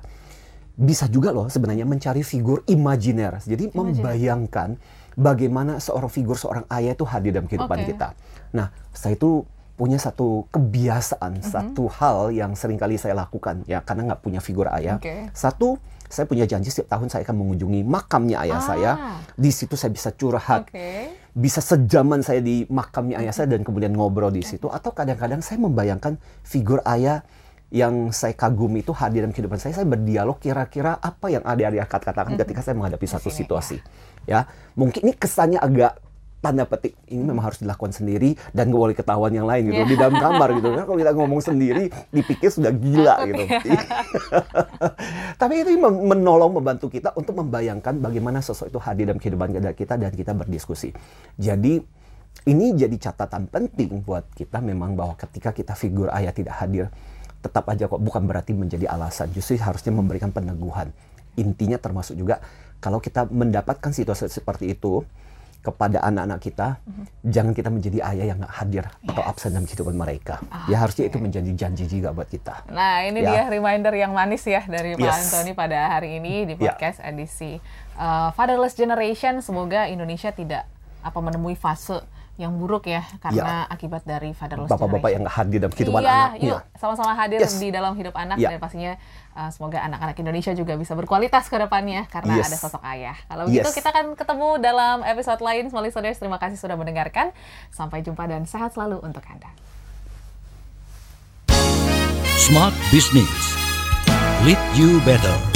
bisa 0.75 1.07
juga 1.07 1.31
loh 1.31 1.47
sebenarnya 1.47 1.87
mencari 1.87 2.19
figur 2.23 2.63
imajiner 2.67 3.39
jadi 3.43 3.71
imaginer. 3.71 3.79
membayangkan 3.79 4.69
bagaimana 5.15 5.79
seorang 5.79 6.11
figur 6.11 6.35
seorang 6.35 6.67
ayah 6.69 6.93
itu 6.93 7.07
hadir 7.07 7.31
dalam 7.31 7.47
kehidupan 7.47 7.79
okay. 7.81 7.87
kita. 7.95 8.07
Nah, 8.51 8.69
saya 8.91 9.15
itu 9.15 9.47
punya 9.75 9.99
satu 9.99 10.47
kebiasaan, 10.55 11.39
mm 11.39 11.41
-hmm. 11.43 11.51
satu 11.51 11.83
hal 11.99 12.31
yang 12.31 12.55
sering 12.55 12.79
kali 12.79 12.95
saya 12.95 13.15
lakukan 13.15 13.63
ya 13.67 13.83
karena 13.83 14.11
nggak 14.13 14.21
punya 14.23 14.39
figur 14.39 14.71
ayah. 14.71 14.99
Okay. 14.99 15.27
Satu, 15.35 15.79
saya 16.07 16.27
punya 16.27 16.47
janji 16.47 16.71
setiap 16.71 16.95
tahun 16.95 17.11
saya 17.11 17.27
akan 17.27 17.35
mengunjungi 17.43 17.81
makamnya 17.83 18.43
ayah 18.43 18.59
ah. 18.59 18.63
saya. 18.63 18.91
Di 19.35 19.51
situ 19.51 19.75
saya 19.75 19.91
bisa 19.91 20.11
curhat. 20.15 20.67
Okay. 20.71 21.24
Bisa 21.35 21.59
sejaman 21.59 22.23
saya 22.23 22.39
di 22.39 22.63
makamnya 22.71 23.19
ayah 23.19 23.35
saya 23.35 23.51
dan 23.51 23.67
kemudian 23.67 23.91
ngobrol 23.91 24.31
di 24.31 24.39
situ 24.39 24.71
atau 24.71 24.95
kadang-kadang 24.95 25.43
saya 25.43 25.59
membayangkan 25.59 26.15
figur 26.47 26.79
ayah 26.87 27.27
yang 27.75 28.15
saya 28.15 28.31
kagumi 28.31 28.87
itu 28.87 28.95
hadir 28.95 29.27
dalam 29.27 29.35
kehidupan 29.35 29.59
saya. 29.59 29.75
Saya 29.75 29.83
berdialog 29.83 30.39
kira-kira 30.39 30.95
apa 30.95 31.27
yang 31.27 31.43
adik-adik 31.43 31.91
katakan 31.91 32.39
ketika 32.39 32.63
saya 32.63 32.79
menghadapi 32.79 33.03
satu 33.03 33.27
situasi. 33.27 33.83
Ya, 34.23 34.47
mungkin 34.79 35.03
ini 35.03 35.11
kesannya 35.11 35.59
agak 35.59 35.99
tanda 36.45 36.69
petik 36.69 36.93
ini 37.09 37.25
memang 37.25 37.49
harus 37.49 37.57
dilakukan 37.57 37.89
sendiri 37.89 38.37
dan 38.53 38.69
gak 38.69 38.77
boleh 38.77 38.93
ketahuan 38.93 39.33
yang 39.33 39.49
lain 39.49 39.73
gitu 39.73 39.81
yeah. 39.81 39.89
di 39.89 39.95
dalam 39.97 40.13
kamar 40.21 40.49
gitu. 40.53 40.69
Kan 40.77 40.85
kalau 40.85 40.99
kita 41.01 41.11
ngomong 41.17 41.41
sendiri 41.41 41.89
dipikir 42.13 42.53
sudah 42.53 42.69
gila 42.69 43.15
gitu. 43.25 43.43
tapi 45.41 45.65
itu 45.65 45.73
menolong 45.81 46.61
membantu 46.61 46.93
kita 46.93 47.17
untuk 47.17 47.41
membayangkan 47.41 47.97
bagaimana 47.97 48.45
sosok 48.45 48.69
itu 48.69 48.77
hadir 48.77 49.09
dalam 49.09 49.17
kehidupan 49.17 49.57
kita 49.73 49.97
dan 49.97 50.13
kita 50.13 50.37
berdiskusi. 50.37 50.93
Jadi 51.41 51.81
ini 52.45 52.77
jadi 52.77 52.93
catatan 53.01 53.49
penting 53.49 54.05
buat 54.05 54.29
kita 54.37 54.61
memang 54.61 54.93
bahwa 54.93 55.17
ketika 55.17 55.49
kita 55.49 55.73
figur 55.73 56.13
ayah 56.13 56.29
tidak 56.29 56.61
hadir 56.61 56.93
tetap 57.41 57.65
aja 57.69 57.89
kok 57.89 58.01
bukan 58.01 58.29
berarti 58.29 58.53
menjadi 58.53 58.85
alasan. 58.85 59.33
Justru 59.33 59.57
harusnya 59.57 59.89
memberikan 59.89 60.29
peneguhan. 60.29 60.93
Intinya 61.41 61.81
termasuk 61.81 62.13
juga 62.13 62.41
kalau 62.81 63.01
kita 63.01 63.25
mendapatkan 63.29 63.89
situasi 63.89 64.29
seperti 64.29 64.77
itu 64.77 65.01
kepada 65.65 65.97
anak-anak 66.05 66.39
kita, 66.45 66.67
mm-hmm. 66.77 67.05
jangan 67.25 67.53
kita 67.57 67.69
menjadi 67.73 67.97
ayah 68.13 68.25
yang 68.29 68.37
nggak 68.37 68.53
hadir 68.53 68.85
yes. 68.85 69.09
atau 69.09 69.23
absen 69.25 69.49
dalam 69.57 69.65
kehidupan 69.65 69.95
mereka. 69.97 70.37
Ah, 70.53 70.69
ya 70.69 70.77
harusnya 70.77 71.09
okay. 71.09 71.17
itu 71.17 71.17
menjadi 71.17 71.51
janji 71.57 71.83
juga 71.89 72.13
buat 72.13 72.29
kita. 72.29 72.69
Nah 72.69 73.01
ini 73.01 73.25
ya. 73.25 73.29
dia 73.33 73.43
reminder 73.49 73.93
yang 73.97 74.13
manis 74.13 74.45
ya 74.45 74.61
dari 74.69 74.93
Pak 74.93 75.09
yes. 75.09 75.17
Antoni 75.25 75.57
pada 75.57 75.89
hari 75.89 76.21
ini 76.21 76.45
di 76.45 76.53
ya. 76.61 76.69
podcast 76.69 77.01
yeah. 77.01 77.09
edisi 77.09 77.57
uh, 77.97 78.29
Fatherless 78.37 78.77
Generation. 78.77 79.41
Semoga 79.41 79.89
Indonesia 79.89 80.29
tidak 80.29 80.69
apa 81.01 81.19
menemui 81.21 81.57
fase 81.57 82.01
yang 82.35 82.51
buruk 82.59 82.83
ya 82.91 82.99
karena 83.23 83.63
ya. 83.63 83.71
akibat 83.71 84.03
dari 84.03 84.35
fatherless 84.35 84.67
Bapak-bapak 84.67 85.07
yang 85.07 85.23
hadir 85.23 85.63
dalam 85.63 85.71
kehidupan 85.71 86.03
iya, 86.03 86.11
anak. 86.11 86.29
Yuk, 86.43 86.59
sama-sama 86.75 87.15
hadir 87.15 87.39
yes. 87.39 87.55
di 87.55 87.71
dalam 87.71 87.95
hidup 87.95 88.11
anak 88.11 88.35
ya. 88.35 88.51
dan 88.51 88.59
pastinya 88.59 88.99
uh, 89.39 89.47
semoga 89.55 89.79
anak-anak 89.79 90.15
Indonesia 90.19 90.51
juga 90.51 90.75
bisa 90.75 90.99
berkualitas 90.99 91.47
ke 91.47 91.55
depannya 91.55 92.03
karena 92.11 92.43
yes. 92.43 92.51
ada 92.51 92.57
sosok 92.59 92.83
ayah. 92.91 93.15
Kalau 93.31 93.47
yes. 93.47 93.63
begitu 93.63 93.79
kita 93.79 93.87
akan 93.95 94.05
ketemu 94.19 94.49
dalam 94.59 94.97
episode 95.07 95.39
lain. 95.39 95.63
Small 95.71 95.87
listeners, 95.87 96.19
terima 96.19 96.35
kasih 96.35 96.59
sudah 96.59 96.75
mendengarkan. 96.75 97.31
Sampai 97.71 98.03
jumpa 98.03 98.27
dan 98.27 98.43
sehat 98.43 98.75
selalu 98.75 98.99
untuk 98.99 99.23
Anda. 99.31 99.47
Smart 102.35 102.75
Business. 102.91 103.55
Lead 104.43 104.59
you 104.75 104.99
better. 105.07 105.54